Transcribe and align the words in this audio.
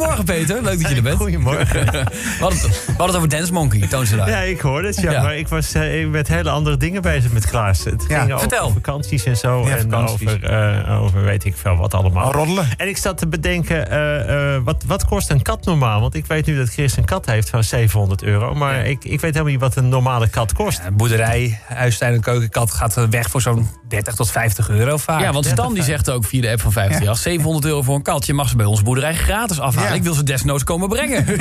Goedemorgen, 0.00 0.24
Peter. 0.24 0.62
Leuk 0.62 0.80
dat 0.80 0.90
je 0.90 0.96
er 0.96 1.02
bent. 1.02 1.16
Goedemorgen. 1.16 1.66
We 1.92 2.04
hadden, 2.40 2.58
het- 2.58 2.84
we 2.86 2.92
hadden 2.92 3.06
het 3.06 3.16
over 3.16 3.28
Dance 3.28 3.52
Monkey, 3.52 3.86
Toon 3.88 4.06
ze 4.06 4.16
daar. 4.16 4.28
Ja, 4.30 4.38
ik 4.38 4.60
hoorde 4.60 4.86
het. 4.86 5.00
Ja, 5.00 5.10
Ja. 5.10 5.22
Maar 5.22 5.36
ik 5.36 5.48
was 5.48 5.72
eh, 5.74 6.00
ik 6.00 6.08
met 6.08 6.28
hele 6.28 6.50
andere 6.50 6.76
dingen 6.76 7.02
bezez 7.02 7.32
met 7.32 7.46
Klaas. 7.46 7.84
Het 7.84 8.04
Ja. 8.08 8.18
ging 8.18 8.32
over 8.32 8.48
Vertel. 8.48 8.70
vakanties 8.70 9.24
en 9.24 9.36
zo. 9.36 9.66
Ja, 9.66 9.76
en 9.76 9.80
vakanties. 9.90 10.28
over, 10.34 10.44
eh, 10.44 11.02
over 11.02 11.22
weet 11.22 11.44
ik 11.44 11.54
veel 11.56 11.76
wat 11.76 11.94
allemaal. 11.94 12.24
Al 12.24 12.32
roddelen. 12.32 12.68
En 12.76 12.88
ik 12.88 12.96
zat 12.96 13.18
te 13.18 13.28
bedenken, 13.28 13.90
eh, 13.90 14.54
eh, 14.54 14.62
wat, 14.64 14.84
wat 14.86 15.04
kost 15.04 15.30
een 15.30 15.42
kat 15.42 15.64
normaal? 15.64 16.00
Want 16.00 16.14
ik 16.14 16.26
weet 16.26 16.46
nu 16.46 16.56
dat 16.56 16.68
Chris 16.68 16.96
een 16.96 17.04
kat 17.04 17.26
heeft 17.26 17.50
van 17.50 17.64
700 17.64 18.22
euro. 18.22 18.54
Maar 18.54 18.86
ik, 18.86 19.04
ik 19.04 19.20
weet 19.20 19.32
helemaal 19.32 19.52
niet 19.52 19.60
wat 19.60 19.76
een 19.76 19.88
normale 19.88 20.28
kat 20.28 20.52
kost. 20.52 20.80
Een 20.86 20.96
boerderij, 20.96 21.58
huistuin 21.66 22.14
en 22.14 22.20
keukenkat 22.20 22.70
gaat 22.72 23.06
weg 23.10 23.30
voor 23.30 23.40
zo'n 23.40 23.68
30 23.88 24.14
tot 24.14 24.30
50 24.30 24.68
euro 24.70 24.96
vaak. 24.96 25.20
Ja, 25.20 25.32
want 25.32 25.46
Stan 25.46 25.74
die 25.74 25.82
zegt 25.82 26.10
ook 26.10 26.24
via 26.24 26.40
de 26.40 26.50
app 26.50 26.60
van 26.60 26.72
50 26.72 27.02
jaar 27.02 27.16
700 27.16 27.64
euro 27.64 27.82
voor 27.82 27.94
een 27.94 28.02
kat. 28.02 28.26
Je 28.26 28.34
mag 28.34 28.48
ze 28.48 28.56
bij 28.56 28.66
ons 28.66 28.82
boerderij 28.82 29.14
gratis 29.14 29.60
afhalen. 29.60 29.89
Ja. 29.90 29.96
Ik 29.96 30.02
wil 30.02 30.14
ze 30.14 30.22
desnoods 30.22 30.64
komen 30.64 30.88
brengen. 30.88 31.24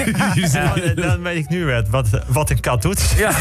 Ja, 0.52 0.74
dan 0.96 1.21
weet 1.21 1.38
ik 1.38 1.50
nu 1.50 1.66
weer 1.66 1.86
wat, 1.90 2.07
wat 2.28 2.50
een 2.50 2.60
kat 2.60 2.82
doet. 2.82 3.02
Ja. 3.18 3.32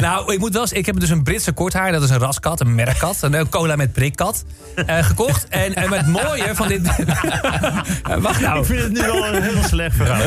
Nou, 0.00 0.32
ik 0.32 0.38
moet 0.38 0.52
wel 0.52 0.62
eens, 0.62 0.72
ik 0.72 0.86
heb 0.86 1.00
dus 1.00 1.10
een 1.10 1.22
Britse 1.22 1.52
korthaar. 1.52 1.92
Dat 1.92 2.02
is 2.02 2.10
een 2.10 2.18
raskat, 2.18 2.60
een 2.60 2.74
merkkat. 2.74 3.18
Een 3.20 3.34
eh, 3.34 3.44
cola 3.50 3.76
met 3.76 3.92
prikkat 3.92 4.44
eh, 4.86 5.04
gekocht. 5.04 5.48
En, 5.48 5.74
en 5.74 5.92
het 5.92 6.06
mooie 6.06 6.54
van 6.54 6.68
dit... 6.68 6.86
Eh, 6.86 8.16
Wacht 8.18 8.40
nou. 8.40 8.58
Ik 8.58 8.64
vind 8.64 8.82
het 8.82 8.92
nu 8.92 9.00
wel 9.00 9.26
een 9.34 9.42
heel 9.42 9.62
slecht 9.62 9.96
verhaal. 9.96 10.20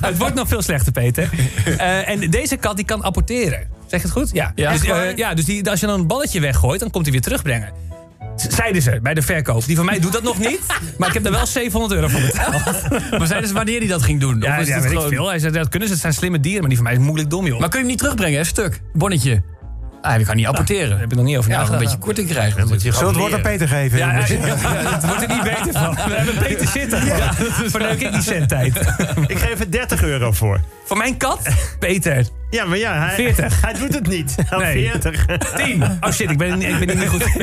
Het 0.00 0.18
wordt 0.18 0.34
nog 0.34 0.48
veel 0.48 0.62
slechter, 0.62 0.92
Peter. 0.92 1.30
Eh, 1.64 2.08
en 2.08 2.30
deze 2.30 2.56
kat 2.56 2.76
die 2.76 2.84
kan 2.84 3.02
apporteren. 3.02 3.68
Zeg 3.86 4.02
het 4.02 4.10
goed? 4.10 4.30
Ja. 4.32 4.52
Ja. 4.54 4.72
dus, 4.72 4.84
eh, 4.84 5.16
ja, 5.16 5.34
dus 5.34 5.44
die, 5.44 5.70
als 5.70 5.80
je 5.80 5.86
dan 5.86 6.00
een 6.00 6.06
balletje 6.06 6.40
weggooit, 6.40 6.80
dan 6.80 6.90
komt 6.90 7.04
hij 7.04 7.12
weer 7.12 7.22
terugbrengen. 7.22 7.72
Zeiden 8.36 8.82
ze 8.82 8.98
bij 9.02 9.14
de 9.14 9.22
verkoop. 9.22 9.64
Die 9.66 9.76
van 9.76 9.84
mij 9.84 9.98
doet 9.98 10.12
dat 10.12 10.22
nog 10.22 10.38
niet. 10.38 10.60
Maar 10.98 11.08
ik 11.08 11.14
heb 11.14 11.22
daar 11.22 11.32
wel 11.32 11.46
700 11.46 11.92
euro 11.92 12.08
voor 12.08 12.20
betaald. 12.20 12.88
Maar 13.18 13.26
zeiden 13.26 13.48
ze 13.48 13.54
wanneer 13.54 13.78
hij 13.78 13.88
dat 13.88 14.02
ging 14.02 14.20
doen? 14.20 14.40
Ja, 14.40 14.54
of 14.54 14.60
is 14.60 14.68
ja 14.68 14.74
het 14.74 14.84
weet 14.84 14.92
ik 14.92 15.08
veel. 15.08 15.28
Hij 15.28 15.38
zei, 15.38 15.52
dat 15.52 15.68
kunnen 15.68 15.88
ze. 15.88 15.94
Het 15.94 16.02
zijn 16.02 16.14
slimme 16.14 16.40
dieren. 16.40 16.60
Maar 16.60 16.68
die 16.68 16.78
van 16.78 16.86
mij 16.86 16.96
is 16.96 17.02
moeilijk 17.02 17.30
dom, 17.30 17.46
joh. 17.46 17.60
Maar 17.60 17.68
kun 17.68 17.78
je 17.78 17.84
hem 17.84 17.94
niet 17.94 18.02
terugbrengen, 18.02 18.38
hè? 18.38 18.44
Stuk. 18.44 18.80
Bonnetje. 18.92 19.42
Ah, 20.02 20.18
je 20.18 20.24
kan 20.24 20.36
niet 20.36 20.46
apporteren. 20.46 20.90
daar 20.90 20.98
heb 20.98 21.10
ik 21.10 21.16
nog 21.16 21.26
niet 21.26 21.36
over 21.36 21.50
ja, 21.50 21.68
een 21.68 21.78
beetje 21.78 21.98
korting 21.98 22.28
krijgen. 22.28 22.58
Dan 22.58 22.68
moet 22.68 22.82
je 22.82 22.92
Zullen 22.92 23.06
we 23.06 23.12
het 23.12 23.20
woord 23.20 23.34
aan 23.34 23.50
Peter 23.50 23.68
geven? 23.68 23.98
Ja, 23.98 24.12
ja, 24.12 24.18
ja, 24.18 24.26
het 24.26 25.06
wordt 25.06 25.22
er 25.22 25.28
niet 25.28 25.42
beter 25.42 25.72
van. 25.72 25.94
We 25.94 26.14
hebben 26.14 26.38
Peter 26.38 26.68
zitten. 26.68 27.06
Ja. 27.06 27.32
Verleuk 27.66 28.00
ik 28.00 28.12
die 28.12 28.22
centtijd. 28.22 28.76
Ik 29.26 29.38
geef 29.38 29.60
er 29.60 29.70
30 29.70 30.02
euro 30.02 30.32
voor. 30.32 30.60
Voor 30.84 30.96
mijn 30.96 31.16
kat? 31.16 31.40
Peter. 31.78 32.26
Ja, 32.52 32.64
maar 32.64 32.78
ja, 32.78 32.98
hij, 33.06 33.14
40. 33.14 33.60
hij 33.62 33.72
doet 33.72 33.94
het 33.94 34.06
niet. 34.08 34.34
Al 34.50 34.58
Nee. 34.72 34.90
40. 34.90 35.26
10. 35.56 35.82
Oh 36.00 36.10
shit, 36.10 36.30
ik 36.30 36.38
ben, 36.38 36.62
ik 36.62 36.78
ben 36.78 36.86
niet 36.88 36.96
meer 36.98 37.08
goed. 37.08 37.24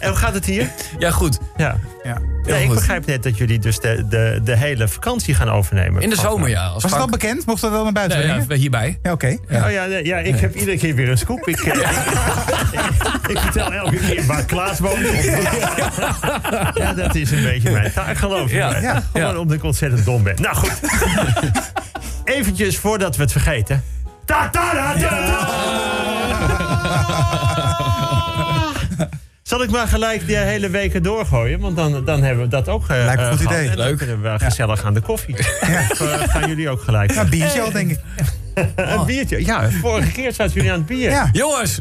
En 0.00 0.08
hoe 0.08 0.16
gaat 0.16 0.34
het 0.34 0.44
hier? 0.44 0.68
Ja, 0.98 1.10
goed. 1.10 1.38
Ja. 1.56 1.76
Ja. 2.04 2.18
Ja, 2.44 2.56
ik 2.56 2.68
begrijp 2.68 3.06
net 3.06 3.22
dat 3.22 3.36
jullie 3.38 3.58
dus 3.58 3.80
de, 3.80 4.04
de, 4.08 4.40
de 4.44 4.56
hele 4.56 4.88
vakantie 4.88 5.34
gaan 5.34 5.48
overnemen. 5.50 6.02
In 6.02 6.10
de 6.10 6.16
zomer, 6.16 6.48
ja. 6.48 6.64
Als 6.64 6.72
Was 6.72 6.82
het 6.82 6.92
al 6.92 6.98
Frank- 6.98 7.10
bekend? 7.10 7.46
Mocht 7.46 7.60
dat 7.60 7.70
wel 7.70 7.82
naar 7.84 7.92
buiten 7.92 8.18
Nee, 8.18 8.26
brengen? 8.28 8.46
ja, 8.48 8.54
hierbij. 8.56 8.98
Ja, 9.02 9.12
oké. 9.12 9.36
Oh 9.52 9.70
ja, 9.70 9.84
nee, 9.86 10.04
ja, 10.04 10.18
ik 10.18 10.36
heb 10.40 10.54
iedere 10.54 10.78
keer 10.78 10.94
weer 10.94 11.08
een 11.08 11.18
scoop. 11.18 11.48
Ik, 11.48 11.60
eh, 11.60 11.80
ik, 12.72 13.28
ik 13.30 13.38
vertel 13.38 13.72
elke 13.72 13.96
keer 13.96 14.26
waar 14.26 14.44
Klaas 14.44 14.78
woont. 14.78 14.98
Ja, 16.74 16.92
dat 16.94 17.14
is 17.14 17.30
een 17.30 17.42
beetje 17.42 17.70
mijn 17.70 17.92
taak, 17.92 18.16
geloof 18.16 18.44
ik. 18.50 18.56
Ja, 18.56 18.78
ja. 18.78 19.02
Gewoon 19.12 19.36
omdat 19.38 19.56
ik 19.56 19.62
ontzettend 19.64 20.04
dom 20.04 20.22
ben. 20.22 20.34
Nou 20.40 20.56
goed. 20.56 20.72
Eventjes 22.26 22.78
voordat 22.78 23.16
we 23.16 23.22
het 23.22 23.32
vergeten. 23.32 23.84
Ta 24.24 24.48
-ta 24.50 24.74
-da 24.74 24.94
-da 24.94 25.26
-da. 25.26 25.64
Zal 29.42 29.62
ik 29.62 29.70
maar 29.70 29.88
gelijk 29.88 30.26
de 30.26 30.36
hele 30.36 30.70
weken 30.70 31.02
doorgooien? 31.02 31.60
Want 31.60 31.76
dan, 31.76 32.04
dan 32.04 32.22
hebben 32.22 32.44
we 32.44 32.50
dat 32.50 32.68
ook 32.68 32.82
eh, 32.88 33.04
Lijkt 33.04 33.20
me 33.20 33.26
een 33.26 33.32
eh, 33.32 33.36
goed 33.38 33.40
gehad. 33.40 33.54
idee. 33.56 33.70
En 33.70 33.76
dan 33.76 33.86
Leuk. 33.86 33.96
kunnen 33.98 34.22
we 34.22 34.38
gezellig 34.38 34.84
aan 34.84 34.94
de 34.94 35.00
koffie. 35.00 35.38
Of, 35.38 36.00
eh, 36.00 36.28
gaan 36.28 36.48
jullie 36.48 36.68
ook 36.70 36.80
gelijk? 36.82 37.12
Ja, 37.12 37.24
biertje 37.24 37.60
al, 37.60 37.70
denk 37.72 37.90
ik. 37.90 37.98
Een 38.76 39.04
biertje. 39.06 39.44
Ja, 39.44 39.70
vorige 39.70 40.12
keer 40.12 40.32
zaten 40.32 40.54
jullie 40.54 40.70
aan 40.72 40.78
het 40.78 40.86
bier. 40.86 41.10
Ja. 41.10 41.28
Jongens! 41.32 41.80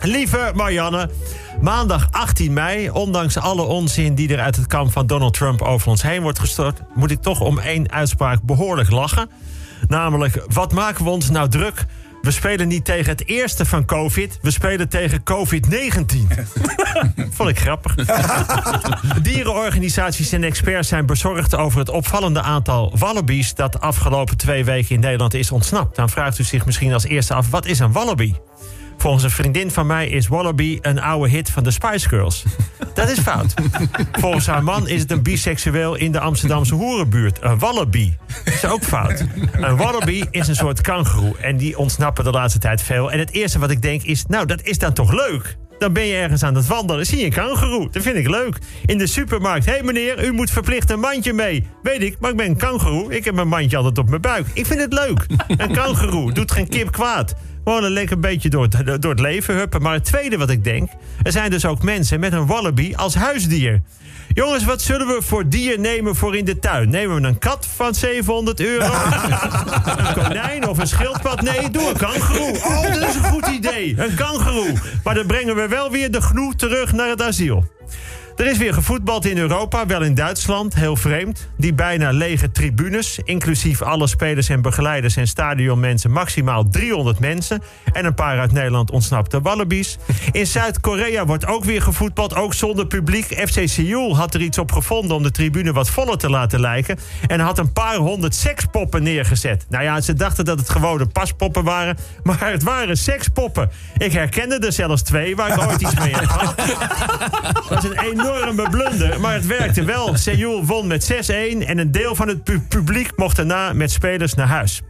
Lieve 0.00 0.50
Marianne, 0.54 1.10
maandag 1.64 2.08
18 2.10 2.52
mei, 2.52 2.90
ondanks 2.90 3.36
alle 3.36 3.62
onzin 3.62 4.14
die 4.14 4.32
er 4.32 4.40
uit 4.40 4.56
het 4.56 4.66
kamp 4.66 4.92
van 4.92 5.06
Donald 5.06 5.34
Trump 5.34 5.62
over 5.62 5.88
ons 5.88 6.02
heen 6.02 6.22
wordt 6.22 6.38
gestort, 6.38 6.80
moet 6.94 7.10
ik 7.10 7.22
toch 7.22 7.40
om 7.40 7.58
één 7.58 7.90
uitspraak 7.92 8.42
behoorlijk 8.42 8.90
lachen. 8.90 9.30
Namelijk, 9.88 10.44
wat 10.48 10.72
maken 10.72 11.04
we 11.04 11.10
ons 11.10 11.30
nou 11.30 11.48
druk? 11.48 11.84
We 12.22 12.30
spelen 12.30 12.68
niet 12.68 12.84
tegen 12.84 13.10
het 13.10 13.26
eerste 13.26 13.64
van 13.64 13.84
COVID, 13.84 14.38
we 14.42 14.50
spelen 14.50 14.88
tegen 14.88 15.22
COVID-19. 15.22 16.16
Vond 17.36 17.48
ik 17.48 17.58
grappig. 17.58 17.94
Dierenorganisaties 19.22 20.32
en 20.32 20.44
experts 20.44 20.88
zijn 20.88 21.06
bezorgd 21.06 21.54
over 21.56 21.78
het 21.78 21.88
opvallende 21.88 22.42
aantal 22.42 22.92
wallabies 22.98 23.54
dat 23.54 23.80
afgelopen 23.80 24.36
twee 24.36 24.64
weken 24.64 24.94
in 24.94 25.00
Nederland 25.00 25.34
is 25.34 25.50
ontsnapt. 25.50 25.96
Dan 25.96 26.10
vraagt 26.10 26.38
u 26.38 26.44
zich 26.44 26.66
misschien 26.66 26.92
als 26.92 27.04
eerste 27.04 27.34
af, 27.34 27.50
wat 27.50 27.66
is 27.66 27.78
een 27.78 27.92
wallaby? 27.92 28.34
Volgens 29.04 29.24
een 29.24 29.30
vriendin 29.30 29.70
van 29.70 29.86
mij 29.86 30.08
is 30.08 30.28
Wallaby 30.28 30.78
een 30.82 31.00
oude 31.00 31.28
hit 31.28 31.50
van 31.50 31.62
de 31.62 31.70
Spice 31.70 32.08
Girls. 32.08 32.44
Dat 32.94 33.08
is 33.08 33.18
fout. 33.18 33.54
Volgens 34.12 34.46
haar 34.46 34.64
man 34.64 34.88
is 34.88 35.00
het 35.00 35.10
een 35.10 35.22
biseksueel 35.22 35.94
in 35.94 36.12
de 36.12 36.20
Amsterdamse 36.20 36.74
hoerenbuurt. 36.74 37.38
Een 37.40 37.58
wallaby. 37.58 38.12
Dat 38.44 38.54
is 38.54 38.64
ook 38.64 38.82
fout. 38.84 39.24
Een 39.52 39.76
wallaby 39.76 40.24
is 40.30 40.48
een 40.48 40.56
soort 40.56 40.80
kangoeroe. 40.80 41.38
En 41.38 41.56
die 41.56 41.78
ontsnappen 41.78 42.24
de 42.24 42.30
laatste 42.30 42.58
tijd 42.58 42.82
veel. 42.82 43.12
En 43.12 43.18
het 43.18 43.30
eerste 43.30 43.58
wat 43.58 43.70
ik 43.70 43.82
denk 43.82 44.02
is, 44.02 44.26
nou, 44.26 44.46
dat 44.46 44.62
is 44.62 44.78
dan 44.78 44.92
toch 44.92 45.12
leuk? 45.12 45.56
Dan 45.78 45.92
ben 45.92 46.04
je 46.04 46.14
ergens 46.14 46.42
aan 46.42 46.54
het 46.54 46.66
wandelen, 46.66 47.06
zie 47.06 47.18
je 47.18 47.24
een 47.24 47.32
kangoeroe. 47.32 47.88
Dat 47.90 48.02
vind 48.02 48.16
ik 48.16 48.28
leuk. 48.28 48.58
In 48.86 48.98
de 48.98 49.06
supermarkt, 49.06 49.64
hé 49.64 49.72
hey 49.72 49.82
meneer, 49.82 50.24
u 50.24 50.32
moet 50.32 50.50
verplicht 50.50 50.90
een 50.90 51.00
mandje 51.00 51.32
mee. 51.32 51.66
Weet 51.84 52.02
ik, 52.02 52.16
maar 52.20 52.30
ik 52.30 52.36
ben 52.36 52.46
een 52.46 52.56
kangoeroe. 52.56 53.14
Ik 53.14 53.24
heb 53.24 53.34
mijn 53.34 53.48
mandje 53.48 53.76
altijd 53.76 53.98
op 53.98 54.08
mijn 54.08 54.20
buik. 54.20 54.46
Ik 54.52 54.66
vind 54.66 54.80
het 54.80 54.92
leuk. 54.92 55.26
Een 55.56 55.72
kangoeroe 55.72 56.32
doet 56.32 56.52
geen 56.52 56.68
kip 56.68 56.92
kwaad. 56.92 57.34
Gewoon 57.64 57.84
een 57.84 57.90
lekker 57.90 58.18
beetje 58.18 58.48
door 58.48 58.62
het, 58.62 59.02
door 59.02 59.10
het 59.10 59.20
leven 59.20 59.54
huppen. 59.54 59.82
Maar 59.82 59.92
het 59.92 60.04
tweede 60.04 60.38
wat 60.38 60.50
ik 60.50 60.64
denk... 60.64 60.90
er 61.22 61.32
zijn 61.32 61.50
dus 61.50 61.64
ook 61.64 61.82
mensen 61.82 62.20
met 62.20 62.32
een 62.32 62.46
wallaby 62.46 62.92
als 62.96 63.14
huisdier. 63.14 63.82
Jongens, 64.34 64.64
wat 64.64 64.82
zullen 64.82 65.06
we 65.06 65.22
voor 65.22 65.48
dier 65.48 65.80
nemen 65.80 66.16
voor 66.16 66.36
in 66.36 66.44
de 66.44 66.58
tuin? 66.58 66.90
Nemen 66.90 67.20
we 67.20 67.28
een 67.28 67.38
kat 67.38 67.66
van 67.74 67.94
700 67.94 68.60
euro? 68.60 68.92
een 69.96 70.14
konijn 70.14 70.68
of 70.68 70.78
een 70.78 70.86
schildpad? 70.86 71.40
Nee, 71.42 71.70
doe 71.70 71.88
een 71.88 71.96
kangeroe. 71.96 72.60
Oh, 72.64 72.82
dat 72.82 73.08
is 73.08 73.14
een 73.14 73.24
goed 73.24 73.46
idee. 73.46 73.94
Een 73.98 74.14
kangeroe. 74.14 74.72
Maar 75.04 75.14
dan 75.14 75.26
brengen 75.26 75.56
we 75.56 75.68
wel 75.68 75.90
weer 75.90 76.10
de 76.10 76.20
gnoe 76.20 76.54
terug 76.54 76.92
naar 76.92 77.08
het 77.08 77.22
asiel. 77.22 77.64
Er 78.36 78.46
is 78.46 78.58
weer 78.58 78.74
gevoetbald 78.74 79.24
in 79.26 79.38
Europa, 79.38 79.86
wel 79.86 80.02
in 80.02 80.14
Duitsland, 80.14 80.74
heel 80.74 80.96
vreemd. 80.96 81.48
Die 81.56 81.74
bijna 81.74 82.10
lege 82.10 82.50
tribunes, 82.50 83.18
inclusief 83.24 83.82
alle 83.82 84.06
spelers 84.06 84.48
en 84.48 84.62
begeleiders 84.62 85.16
en 85.16 85.26
stadionmensen, 85.26 86.10
maximaal 86.10 86.68
300 86.68 87.18
mensen. 87.18 87.62
En 87.92 88.04
een 88.04 88.14
paar 88.14 88.38
uit 88.38 88.52
Nederland 88.52 88.90
ontsnapte 88.90 89.40
wallabies. 89.40 89.98
In 90.32 90.46
Zuid-Korea 90.46 91.26
wordt 91.26 91.46
ook 91.46 91.64
weer 91.64 91.82
gevoetbald, 91.82 92.34
ook 92.34 92.54
zonder 92.54 92.86
publiek. 92.86 93.24
FC 93.24 93.68
Seoul 93.68 94.16
had 94.16 94.34
er 94.34 94.40
iets 94.40 94.58
op 94.58 94.72
gevonden 94.72 95.16
om 95.16 95.22
de 95.22 95.30
tribune 95.30 95.72
wat 95.72 95.90
voller 95.90 96.18
te 96.18 96.30
laten 96.30 96.60
lijken. 96.60 96.98
En 97.26 97.40
had 97.40 97.58
een 97.58 97.72
paar 97.72 97.96
honderd 97.96 98.34
sekspoppen 98.34 99.02
neergezet. 99.02 99.66
Nou 99.68 99.84
ja, 99.84 100.00
ze 100.00 100.14
dachten 100.14 100.44
dat 100.44 100.58
het 100.58 100.70
gewone 100.70 101.06
paspoppen 101.06 101.64
waren, 101.64 101.96
maar 102.22 102.50
het 102.50 102.62
waren 102.62 102.96
sekspoppen. 102.96 103.70
Ik 103.96 104.12
herkende 104.12 104.58
er 104.58 104.72
zelfs 104.72 105.02
twee 105.02 105.36
waar 105.36 105.48
ik 105.48 105.68
ooit 105.68 105.80
iets 105.80 105.94
mee 105.94 106.14
gehad. 106.14 106.56
Dat 107.54 107.68
was 107.68 107.84
een 107.84 108.22
enorme 108.24 108.70
blunder, 108.70 109.20
maar 109.20 109.34
het 109.34 109.46
werkte 109.46 109.84
wel. 109.84 110.16
Seoul 110.16 110.64
won 110.64 110.86
met 110.86 111.12
6-1 111.12 111.32
en 111.66 111.78
een 111.78 111.92
deel 111.92 112.14
van 112.14 112.28
het 112.28 112.44
pu- 112.44 112.60
publiek 112.68 113.16
mocht 113.16 113.36
daarna 113.36 113.72
met 113.72 113.90
spelers 113.90 114.34
naar 114.34 114.46
huis. 114.46 114.82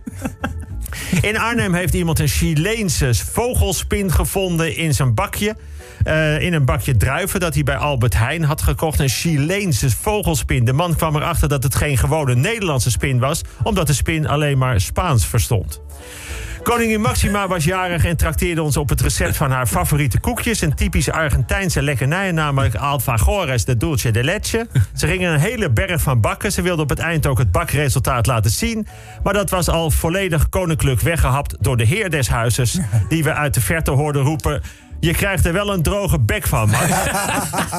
In 1.21 1.39
Arnhem 1.39 1.75
heeft 1.75 1.95
iemand 1.95 2.19
een 2.19 2.29
Chileense 2.29 3.15
vogelspin 3.15 4.13
gevonden 4.13 4.77
in 4.77 4.95
zijn 4.95 5.15
bakje. 5.15 5.57
Eh, 6.05 6.41
in 6.41 6.53
een 6.53 6.65
bakje 6.65 6.97
druiven 6.97 7.41
dat 7.41 7.55
hij 7.55 7.63
bij 7.63 7.77
Albert 7.77 8.19
Heijn 8.19 8.45
had 8.45 8.63
gekocht. 8.63 8.99
Een 8.99 9.09
Chileense 9.09 9.91
vogelspin. 9.91 10.65
De 10.65 10.73
man 10.73 10.97
kwam 10.97 11.17
erachter 11.17 11.49
dat 11.49 11.63
het 11.63 11.75
geen 11.75 11.99
gewone 11.99 12.35
Nederlandse 12.35 12.91
spin 12.91 13.19
was... 13.19 13.41
omdat 13.63 13.87
de 13.87 13.93
spin 13.93 14.27
alleen 14.27 14.59
maar 14.59 14.81
Spaans 14.81 15.27
verstond. 15.27 15.81
Koningin 16.65 17.01
Maxima 17.01 17.49
was 17.49 17.65
jarig 17.65 18.05
en 18.05 18.17
trakteerde 18.17 18.63
ons 18.63 18.77
op 18.77 18.89
het 18.89 19.01
recept 19.01 19.37
van 19.37 19.51
haar 19.51 19.67
favoriete 19.67 20.21
koekjes. 20.21 20.61
Een 20.61 20.75
typisch 20.75 21.11
Argentijnse 21.11 21.83
lekkernij, 21.83 22.33
namelijk 22.33 22.75
alfajores 22.75 23.65
de 23.65 23.77
dulce 23.77 24.11
de 24.11 24.25
leche. 24.25 24.67
Ze 24.95 25.07
gingen 25.07 25.33
een 25.33 25.41
hele 25.41 25.71
berg 25.71 26.01
van 26.01 26.21
bakken. 26.21 26.53
Ze 26.53 26.63
wilde 26.63 26.83
op 26.83 26.89
het 26.89 26.99
eind 26.99 27.27
ook 27.27 27.39
het 27.39 27.53
bakresultaat 27.53 28.27
laten 28.27 28.51
zien. 28.51 28.87
Maar 29.23 29.33
dat 29.33 29.51
was 29.51 29.69
al 29.69 29.91
volledig 29.91 30.49
koninklijk 30.49 31.01
weggehapt 31.01 31.57
door 31.61 31.77
de 31.77 31.85
heer 31.85 32.11
des 32.11 32.29
huizes... 32.29 32.79
die 33.09 33.25
we 33.25 33.35
uit 33.35 33.55
de 33.55 33.61
verte 33.61 33.91
hoorden 33.91 34.23
roepen... 34.23 34.63
Je 35.01 35.13
krijgt 35.13 35.47
er 35.47 35.53
wel 35.53 35.73
een 35.73 35.83
droge 35.83 36.21
bek 36.21 36.47
van, 36.47 36.71
Max. 36.71 36.89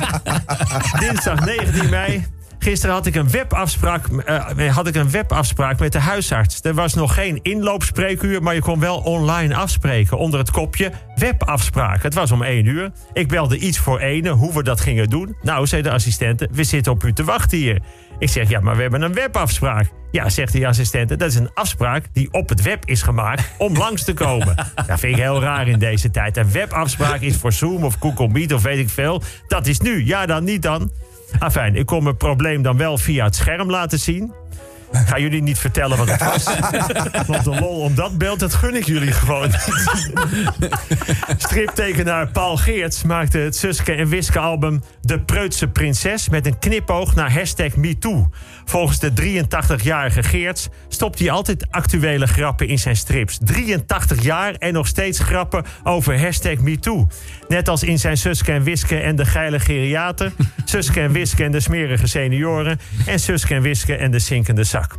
Dinsdag 0.99 1.45
19 1.45 1.89
mei. 1.89 2.25
Gisteren 2.65 2.95
had 2.95 3.06
ik, 3.06 3.15
een 3.15 3.29
webafspraak, 3.29 4.07
eh, 4.07 4.75
had 4.75 4.88
ik 4.88 4.95
een 4.95 5.12
webafspraak 5.12 5.79
met 5.79 5.91
de 5.91 6.00
huisarts. 6.00 6.59
Er 6.62 6.73
was 6.73 6.94
nog 6.94 7.13
geen 7.13 7.39
inloopspreekuur, 7.41 8.44
maar 8.44 8.53
je 8.53 8.62
kon 8.62 8.79
wel 8.79 8.97
online 8.97 9.56
afspreken 9.56 10.17
onder 10.17 10.39
het 10.39 10.51
kopje 10.51 10.91
webafspraak. 11.15 12.03
Het 12.03 12.13
was 12.13 12.31
om 12.31 12.44
één 12.44 12.65
uur. 12.65 12.91
Ik 13.13 13.27
belde 13.27 13.57
iets 13.57 13.77
voor 13.77 14.00
ene 14.00 14.29
hoe 14.29 14.53
we 14.53 14.63
dat 14.63 14.81
gingen 14.81 15.09
doen. 15.09 15.35
Nou, 15.41 15.67
zei 15.67 15.81
de 15.81 15.91
assistente, 15.91 16.50
we 16.51 16.63
zitten 16.63 16.91
op 16.91 17.03
u 17.03 17.13
te 17.13 17.23
wachten 17.23 17.57
hier. 17.57 17.81
Ik 18.19 18.29
zeg, 18.29 18.50
ja, 18.50 18.59
maar 18.59 18.75
we 18.75 18.81
hebben 18.81 19.01
een 19.01 19.13
webafspraak. 19.13 19.91
Ja, 20.11 20.29
zegt 20.29 20.51
die 20.51 20.68
assistente, 20.68 21.15
dat 21.15 21.29
is 21.29 21.35
een 21.35 21.53
afspraak 21.53 22.06
die 22.13 22.27
op 22.31 22.50
het 22.50 22.61
web 22.61 22.85
is 22.85 23.01
gemaakt 23.01 23.51
om 23.57 23.77
langs 23.83 24.03
te 24.03 24.13
komen. 24.13 24.56
Dat 24.88 25.00
vind 25.00 25.15
ik 25.15 25.21
heel 25.21 25.41
raar 25.41 25.68
in 25.68 25.79
deze 25.79 26.11
tijd. 26.11 26.38
Een 26.38 26.51
webafspraak 26.51 27.21
is 27.21 27.35
voor 27.35 27.53
Zoom 27.53 27.83
of 27.83 27.95
Google 28.00 28.27
Meet 28.27 28.53
of 28.53 28.61
weet 28.61 28.79
ik 28.79 28.89
veel. 28.89 29.21
Dat 29.47 29.68
is 29.68 29.79
nu. 29.79 30.06
Ja, 30.06 30.25
dan 30.25 30.44
niet 30.44 30.61
dan. 30.61 30.91
Afijn, 31.39 31.75
ik 31.75 31.85
kon 31.85 32.03
mijn 32.03 32.17
probleem 32.17 32.61
dan 32.61 32.77
wel 32.77 32.97
via 32.97 33.25
het 33.25 33.35
scherm 33.35 33.69
laten 33.69 33.99
zien. 33.99 34.33
Ik 34.91 35.07
ga 35.07 35.19
jullie 35.19 35.41
niet 35.41 35.57
vertellen 35.57 35.97
wat 35.97 36.09
het 36.09 36.23
was. 36.23 36.43
Want 37.27 37.43
de 37.53 37.59
lol 37.59 37.79
om 37.79 37.95
dat 37.95 38.17
beeld, 38.17 38.39
dat 38.39 38.53
gun 38.53 38.75
ik 38.75 38.85
jullie 38.85 39.11
gewoon. 39.11 39.51
Striptekenaar 41.37 42.27
Paul 42.27 42.57
Geerts 42.57 43.03
maakte 43.03 43.37
het 43.37 43.55
Suske 43.55 43.93
en 43.93 44.07
Wiske 44.07 44.39
album 44.39 44.83
De 45.01 45.19
Preutse 45.19 45.67
Prinses... 45.67 46.29
met 46.29 46.45
een 46.45 46.59
knipoog 46.59 47.15
naar 47.15 47.33
hashtag 47.33 47.75
MeToo. 47.75 48.29
Volgens 48.65 48.99
de 48.99 49.43
83-jarige 49.45 50.23
Geerts 50.23 50.69
stopt 50.87 51.19
hij 51.19 51.31
altijd 51.31 51.71
actuele 51.71 52.27
grappen 52.27 52.67
in 52.67 52.79
zijn 52.79 52.95
strips. 52.95 53.37
83 53.41 54.23
jaar 54.23 54.53
en 54.53 54.73
nog 54.73 54.87
steeds 54.87 55.19
grappen 55.19 55.65
over 55.83 56.19
hashtag 56.19 56.57
MeToo. 56.57 57.07
Net 57.47 57.69
als 57.69 57.83
in 57.83 57.99
zijn 57.99 58.17
Suske 58.17 58.51
en 58.51 58.63
Wiske 58.63 58.99
en 58.99 59.15
de 59.15 59.25
geile 59.25 59.59
geriater... 59.59 60.31
Suske 60.65 61.01
en 61.01 61.11
Wiske 61.11 61.43
en 61.43 61.51
de 61.51 61.59
smerige 61.59 62.07
senioren... 62.07 62.79
en 63.05 63.19
Suske 63.19 63.55
en 63.55 63.61
Wiske 63.61 63.95
en 63.95 64.11
de 64.11 64.19
zinkende 64.19 64.63
zak. 64.75 64.95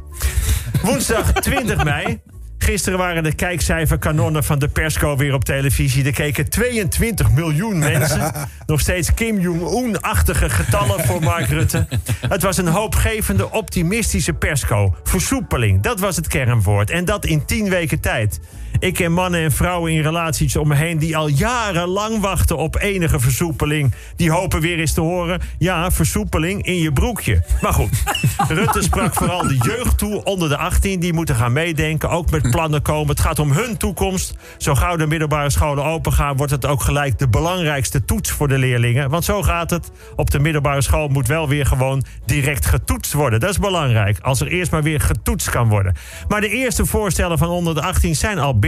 Woensdag 0.83 1.33
20 1.33 1.85
mei. 1.93 2.21
Gisteren 2.59 2.99
waren 2.99 3.23
de 3.23 3.35
kijkcijferkanonnen 3.35 4.45
van 4.45 4.59
de 4.59 4.69
persco 4.69 5.17
weer 5.17 5.35
op 5.35 5.45
televisie. 5.45 6.05
Er 6.05 6.13
keken 6.13 6.51
22 6.51 7.31
miljoen 7.31 7.79
mensen. 7.79 8.33
Nog 8.67 8.81
steeds 8.81 9.15
Kim 9.15 9.41
Jong-un-achtige 9.41 10.49
getallen 10.49 11.05
voor 11.05 11.23
Mark 11.23 11.49
Rutte. 11.49 11.87
Het 12.29 12.43
was 12.43 12.57
een 12.57 12.69
hoopgevende, 12.69 13.51
optimistische 13.51 14.33
persco. 14.33 14.95
Versoepeling, 15.03 15.83
dat 15.83 16.01
was 16.01 16.17
het 16.17 16.27
kernwoord. 16.27 16.91
En 16.91 17.05
dat 17.05 17.25
in 17.25 17.45
10 17.45 17.69
weken 17.69 18.01
tijd. 18.01 18.41
Ik 18.79 18.95
ken 18.95 19.13
mannen 19.13 19.41
en 19.41 19.53
vrouwen 19.53 19.93
in 19.93 20.03
relaties 20.03 20.57
om 20.57 20.69
me 20.69 20.75
heen 20.75 20.99
die 20.99 21.17
al 21.17 21.29
jarenlang 21.29 22.21
wachten 22.21 22.57
op 22.57 22.77
enige 22.77 23.21
versoepeling. 23.21 23.95
Die 24.17 24.31
hopen 24.31 24.61
weer 24.61 24.79
eens 24.79 24.93
te 24.93 25.01
horen: 25.01 25.41
ja, 25.59 25.91
versoepeling 25.91 26.67
in 26.67 26.79
je 26.79 26.93
broekje. 26.93 27.43
Maar 27.61 27.73
goed, 27.73 28.03
Rutte 28.49 28.83
sprak 28.83 29.15
vooral 29.15 29.43
de 29.43 29.57
jeugd 29.57 29.99
toe 29.99 30.25
onder 30.25 30.49
de 30.49 30.57
18. 30.57 31.01
Die 31.01 31.13
moeten 31.13 31.35
gaan 31.35 31.53
meedenken, 31.53 32.11
ook 32.11 32.31
met 32.31 32.51
plannen 32.51 32.83
komen. 32.83 33.09
Het 33.09 33.21
gaat 33.21 33.39
om 33.39 33.53
hun 33.53 33.77
toekomst. 33.77 34.35
Zo 34.59 34.75
gauw 34.75 34.97
de 34.97 35.07
middelbare 35.07 35.51
scholen 35.51 35.85
open 35.85 36.13
gaan, 36.13 36.37
wordt 36.37 36.53
het 36.53 36.67
ook 36.67 36.83
gelijk 36.83 37.19
de 37.19 37.29
belangrijkste 37.29 38.05
toets 38.05 38.31
voor 38.31 38.49
de 38.49 38.59
leerlingen. 38.59 39.11
Want 39.11 39.25
zo 39.25 39.43
gaat 39.43 39.71
het. 39.71 39.91
Op 40.17 40.31
de 40.31 40.39
middelbare 40.39 40.83
school 40.83 41.09
moet 41.09 41.27
wel 41.27 41.49
weer 41.49 41.67
gewoon 41.67 42.05
direct 42.25 42.67
getoetst 42.67 43.13
worden. 43.13 43.41
Dat 43.41 43.51
is 43.51 43.59
belangrijk. 43.59 44.19
Als 44.21 44.41
er 44.41 44.47
eerst 44.47 44.71
maar 44.71 44.83
weer 44.83 45.01
getoetst 45.01 45.51
kan 45.51 45.69
worden. 45.69 45.95
Maar 46.29 46.41
de 46.41 46.49
eerste 46.49 46.87
voorstellen 46.87 47.39
van 47.39 47.49
onder 47.49 47.75
de 47.75 47.83
18 47.83 48.17
zijn 48.17 48.39
al 48.39 48.59
binnen. 48.59 48.66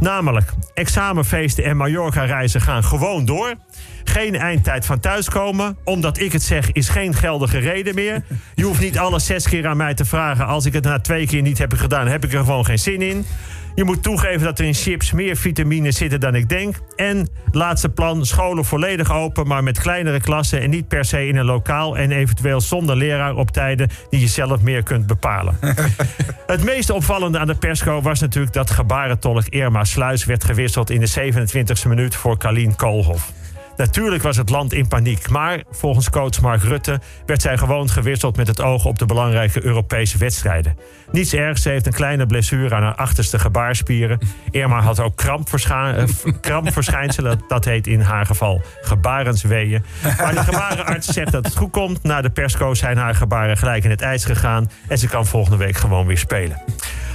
Namelijk, 0.00 0.52
examenfeesten 0.74 1.64
en 1.64 1.76
Mallorca-reizen 1.76 2.60
gaan 2.60 2.84
gewoon 2.84 3.24
door. 3.24 3.54
Geen 4.04 4.36
eindtijd 4.36 4.86
van 4.86 5.00
thuiskomen. 5.00 5.76
Omdat 5.84 6.18
ik 6.18 6.32
het 6.32 6.42
zeg, 6.42 6.72
is 6.72 6.88
geen 6.88 7.14
geldige 7.14 7.58
reden 7.58 7.94
meer. 7.94 8.22
Je 8.54 8.64
hoeft 8.64 8.80
niet 8.80 8.98
alle 8.98 9.18
zes 9.18 9.48
keer 9.48 9.66
aan 9.66 9.76
mij 9.76 9.94
te 9.94 10.04
vragen. 10.04 10.46
Als 10.46 10.66
ik 10.66 10.72
het 10.72 10.84
na 10.84 11.00
twee 11.00 11.26
keer 11.26 11.42
niet 11.42 11.58
heb 11.58 11.72
gedaan, 11.72 12.06
heb 12.06 12.24
ik 12.24 12.32
er 12.32 12.38
gewoon 12.38 12.64
geen 12.64 12.78
zin 12.78 13.02
in. 13.02 13.24
Je 13.74 13.84
moet 13.84 14.02
toegeven 14.02 14.42
dat 14.42 14.58
er 14.58 14.64
in 14.64 14.74
chips 14.74 15.12
meer 15.12 15.36
vitamines 15.36 15.96
zitten 15.96 16.20
dan 16.20 16.34
ik 16.34 16.48
denk. 16.48 16.76
En 16.96 17.28
laatste 17.50 17.88
plan, 17.88 18.26
scholen 18.26 18.64
volledig 18.64 19.12
open, 19.12 19.46
maar 19.46 19.62
met 19.62 19.78
kleinere 19.78 20.20
klassen... 20.20 20.60
en 20.60 20.70
niet 20.70 20.88
per 20.88 21.04
se 21.04 21.26
in 21.26 21.36
een 21.36 21.44
lokaal 21.44 21.96
en 21.96 22.12
eventueel 22.12 22.60
zonder 22.60 22.96
leraar 22.96 23.34
op 23.34 23.50
tijden... 23.50 23.88
die 24.10 24.20
je 24.20 24.26
zelf 24.26 24.60
meer 24.60 24.82
kunt 24.82 25.06
bepalen. 25.06 25.58
Het 26.46 26.64
meest 26.64 26.90
opvallende 26.90 27.38
aan 27.38 27.46
de 27.46 27.54
persco 27.54 28.00
was 28.00 28.20
natuurlijk... 28.20 28.52
dat 28.52 28.70
gebarentolk 28.70 29.46
Irma 29.48 29.84
Sluis 29.84 30.24
werd 30.24 30.44
gewisseld 30.44 30.90
in 30.90 31.00
de 31.00 31.10
27e 31.10 31.88
minuut... 31.88 32.14
voor 32.14 32.38
Kalien 32.38 32.76
Koolhof. 32.76 33.32
Natuurlijk 33.82 34.22
was 34.22 34.36
het 34.36 34.50
land 34.50 34.72
in 34.72 34.88
paniek, 34.88 35.28
maar 35.28 35.62
volgens 35.70 36.10
coach 36.10 36.40
Mark 36.40 36.62
Rutte 36.62 37.00
werd 37.26 37.42
zij 37.42 37.58
gewoon 37.58 37.90
gewisseld 37.90 38.36
met 38.36 38.46
het 38.46 38.60
oog 38.60 38.84
op 38.84 38.98
de 38.98 39.06
belangrijke 39.06 39.64
Europese 39.64 40.18
wedstrijden. 40.18 40.76
Niets 41.10 41.32
ergs, 41.32 41.62
ze 41.62 41.68
heeft 41.68 41.86
een 41.86 41.92
kleine 41.92 42.26
blessure 42.26 42.74
aan 42.74 42.82
haar 42.82 42.94
achterste 42.94 43.38
gebaarspieren. 43.38 44.18
Irma 44.50 44.80
had 44.80 45.00
ook 45.00 45.16
krampverscha- 45.16 45.94
eh, 45.94 46.04
krampverschijnselen, 46.40 47.40
dat 47.48 47.64
heet 47.64 47.86
in 47.86 48.00
haar 48.00 48.26
geval 48.26 48.62
gebarensweeën. 48.82 49.84
Maar 50.18 50.34
de 50.34 50.42
gebarenarts 50.42 51.06
zegt 51.06 51.32
dat 51.32 51.44
het 51.44 51.56
goed 51.56 51.70
komt. 51.70 52.02
Na 52.02 52.20
de 52.20 52.30
persco 52.30 52.74
zijn 52.74 52.96
haar 52.96 53.14
gebaren 53.14 53.56
gelijk 53.56 53.84
in 53.84 53.90
het 53.90 54.00
ijs 54.00 54.24
gegaan 54.24 54.70
en 54.88 54.98
ze 54.98 55.08
kan 55.08 55.26
volgende 55.26 55.56
week 55.56 55.76
gewoon 55.76 56.06
weer 56.06 56.18
spelen. 56.18 56.62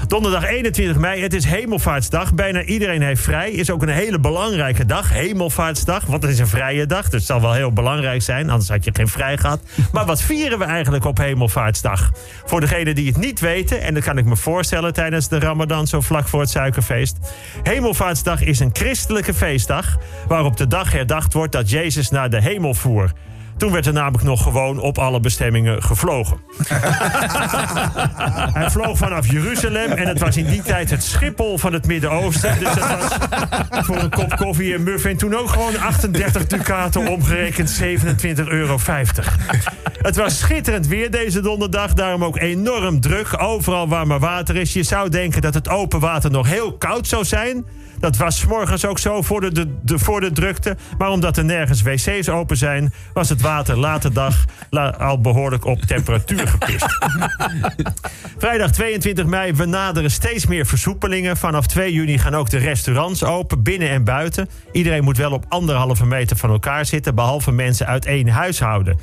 Donderdag 0.08 0.44
21 0.44 0.98
mei, 0.98 1.22
het 1.22 1.34
is 1.34 1.46
Hemelvaartsdag. 1.46 2.34
Bijna 2.34 2.64
iedereen 2.64 3.02
heeft 3.02 3.22
vrij. 3.22 3.52
Is 3.52 3.70
ook 3.70 3.82
een 3.82 3.90
hele 3.90 4.20
belangrijke 4.20 4.86
dag, 4.86 5.10
Hemelvaartsdag. 5.10 6.06
Want 6.06 6.24
het 6.24 6.32
is 6.32 6.40
een 6.40 6.48
vrije 6.48 6.86
dag, 6.86 7.04
dus 7.04 7.12
het 7.12 7.24
zal 7.24 7.42
wel 7.42 7.54
heel 7.54 7.72
belangrijk 7.72 8.22
zijn. 8.22 8.50
Anders 8.50 8.70
had 8.70 8.84
je 8.84 8.92
geen 8.94 9.08
vrij 9.08 9.38
gehad. 9.38 9.62
Maar 9.92 10.06
wat 10.06 10.22
vieren 10.22 10.60
we 10.60 10.66
eigenlijk 10.66 11.06
op 11.06 11.18
Hemelvaartsdag? 11.18 12.12
Voor 12.46 12.60
degenen 12.60 12.96
die 12.96 13.08
het 13.08 13.18
niet 13.18 13.40
weten, 13.40 13.82
en 13.82 13.94
dat 13.94 14.04
kan 14.04 14.18
ik 14.18 14.26
me 14.26 14.36
voorstellen 14.36 14.94
tijdens 14.94 15.28
de 15.28 15.40
Ramadan, 15.40 15.88
zo 15.88 16.02
vlak 16.02 16.28
voor 16.28 16.40
het 16.40 16.50
suikerfeest. 16.50 17.18
Hemelvaartsdag 17.64 18.42
is 18.42 18.60
een 18.60 18.70
christelijke 18.74 19.34
feestdag. 19.34 19.98
Waarop 20.28 20.58
de 20.58 20.68
dag 20.68 20.92
herdacht 20.92 21.34
wordt 21.34 21.52
dat 21.52 21.70
Jezus 21.70 22.10
naar 22.10 22.30
de 22.30 22.42
hemel 22.42 22.74
voer. 22.74 23.12
Toen 23.57 23.71
werd 23.71 23.86
er 23.86 23.94
namelijk 23.94 24.24
nog 24.24 24.44
gewoon 24.44 24.80
op 24.80 24.98
alle 24.98 25.19
bestemmingen 25.19 25.83
gevlogen. 25.83 26.38
Hij 28.57 28.69
vloog 28.69 28.98
vanaf 28.98 29.31
Jeruzalem 29.31 29.92
en 29.92 30.07
het 30.07 30.19
was 30.19 30.38
in 30.38 30.45
die 30.45 30.62
tijd 30.62 30.89
het 30.89 31.04
Schiphol 31.04 31.57
van 31.57 31.74
het 31.74 31.88
Midden-Oosten. 31.88 32.59
Dus 32.59 32.69
het 32.69 32.88
was 33.00 33.86
voor 33.86 33.98
een 33.98 34.09
kop 34.09 34.36
koffie 34.36 34.74
en 34.74 34.83
muffin 34.83 35.18
toen 35.18 35.36
ook 35.36 35.50
gewoon 35.50 35.77
38 35.80 36.48
ducaten 36.48 37.07
omgerekend 37.07 37.81
27,50 37.81 38.48
euro. 38.48 38.77
Het 40.02 40.16
was 40.16 40.40
schitterend 40.40 40.88
weer 40.88 41.12
deze 41.12 41.42
donderdag, 41.42 41.94
daarom 41.94 42.24
ook 42.24 42.38
enorm 42.38 43.00
druk. 43.02 43.42
Overal 43.42 43.88
waar 43.88 44.08
maar 44.08 44.20
water 44.20 44.56
is. 44.56 44.74
Je 44.74 44.84
zou 44.84 45.10
denken 45.10 45.42
dat 45.42 45.54
het 45.54 45.70
open 45.70 46.00
water 46.00 46.32
nog 46.32 46.48
heel 46.50 46.74
koud 46.74 47.08
zou 47.08 47.26
zijn. 47.26 47.66
Dat 48.00 48.18
was 48.18 48.38
's 48.40 48.46
morgens 48.46 48.86
ook 48.86 49.00
zo 49.00 49.22
voor 49.22 49.42
de, 49.42 49.52
de, 49.52 49.76
de- 49.82 50.00
voor 50.00 50.22
de 50.22 50.32
drukte. 50.32 50.78
Maar 50.98 51.10
omdat 51.10 51.38
er 51.38 51.46
nergens 51.46 51.82
wc's 51.82 52.28
open 52.30 52.58
zijn, 52.58 52.94
was 53.14 53.30
het 53.30 53.42
water 53.42 53.78
later 53.78 54.14
dag 54.14 54.36
la- 54.70 54.90
al 54.90 55.22
behoorlijk 55.22 55.66
op 55.66 55.82
temperatuur 55.82 56.48
gepist. 56.48 56.86
Vrijdag 58.38 58.72
22 58.72 59.25
mei, 59.25 59.54
we 59.54 59.66
naderen 59.66 60.12
steeds 60.12 60.46
meer 60.46 60.66
versoepelingen. 60.66 61.38
Vanaf 61.38 61.68
2 61.68 61.94
juni 61.94 62.18
gaan 62.18 62.36
ook 62.36 62.50
de 62.50 62.58
restaurants 62.58 63.24
open, 63.24 63.63
binnen 63.63 63.89
en 63.89 64.04
buiten. 64.04 64.50
Iedereen 64.72 65.04
moet 65.04 65.18
wel 65.18 65.32
op 65.32 65.46
anderhalve 65.48 66.06
meter 66.06 66.38
van 66.38 66.50
elkaar 66.50 66.86
zitten, 66.86 67.16
behalve 67.16 67.51
mensen 67.51 67.88
uit 67.88 68.06
één 68.06 68.27
huishouden. 68.27 69.00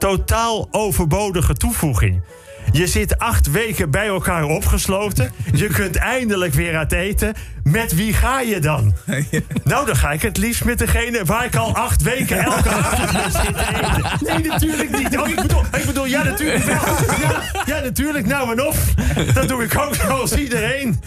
Totaal 0.00 0.68
overbodige 0.70 1.54
toevoeging. 1.54 2.22
Je 2.72 2.86
zit 2.86 3.18
acht 3.18 3.50
weken 3.50 3.90
bij 3.90 4.06
elkaar 4.06 4.44
opgesloten. 4.44 5.32
Je 5.52 5.66
kunt 5.66 5.96
eindelijk 6.16 6.54
weer 6.54 6.76
uit 6.76 6.92
eten. 6.92 7.34
Met 7.62 7.94
wie 7.94 8.12
ga 8.12 8.40
je 8.40 8.58
dan? 8.58 8.94
Nou, 9.64 9.86
dan 9.86 9.96
ga 9.96 10.10
ik 10.10 10.22
het 10.22 10.36
liefst 10.36 10.64
met 10.64 10.78
degene 10.78 11.24
waar 11.24 11.44
ik 11.44 11.56
al 11.56 11.74
acht 11.74 12.02
weken 12.02 12.38
elke 12.38 12.68
avond 12.82 13.12
mee 13.12 13.22
zit 13.22 13.56
te 13.56 13.64
eten. 13.74 14.18
Nee, 14.20 14.50
natuurlijk 14.50 14.98
niet. 14.98 15.18
Oh, 15.18 15.28
ik, 15.28 15.36
bedoel, 15.36 15.62
ik 15.78 15.84
bedoel, 15.86 16.06
ja, 16.06 16.22
natuurlijk 16.22 16.64
wel. 16.64 16.74
Ja, 17.20 17.42
ja, 17.66 17.80
natuurlijk. 17.80 18.26
Nou 18.26 18.50
en 18.52 18.66
of. 18.66 18.94
Dat 19.34 19.48
doe 19.48 19.62
ik 19.64 19.78
ook 19.78 19.94
zoals 19.94 20.32
iedereen. 20.36 21.00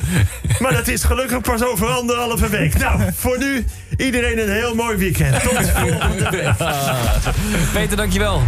Maar 0.60 0.74
dat 0.74 0.88
is 0.88 1.04
gelukkig 1.04 1.42
pas 1.42 1.64
over 1.64 1.88
anderhalve 1.88 2.50
week. 2.50 2.78
Nou, 2.78 3.02
voor 3.16 3.38
nu 3.38 3.66
iedereen 3.98 4.40
een 4.40 4.52
heel 4.52 4.76
mooi 4.76 4.98
weekend. 4.98 5.44
Tot 5.44 5.70
volgende 5.70 6.30
week. 6.30 6.54
Peter, 7.74 7.98
dankjewel. 7.98 8.42